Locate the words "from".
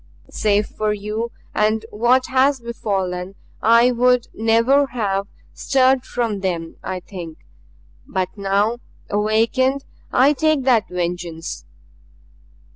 6.07-6.39